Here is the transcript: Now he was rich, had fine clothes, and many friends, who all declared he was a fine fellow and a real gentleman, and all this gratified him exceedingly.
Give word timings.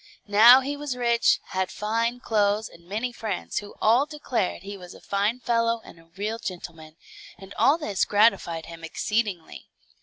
Now 0.25 0.61
he 0.61 0.75
was 0.75 0.97
rich, 0.97 1.39
had 1.49 1.69
fine 1.69 2.19
clothes, 2.19 2.67
and 2.67 2.87
many 2.89 3.11
friends, 3.11 3.59
who 3.59 3.75
all 3.79 4.07
declared 4.07 4.63
he 4.63 4.75
was 4.75 4.95
a 4.95 4.99
fine 4.99 5.39
fellow 5.41 5.79
and 5.85 5.99
a 5.99 6.05
real 6.17 6.39
gentleman, 6.39 6.95
and 7.37 7.53
all 7.53 7.77
this 7.77 8.03
gratified 8.03 8.65
him 8.65 8.83
exceedingly. 8.83 9.69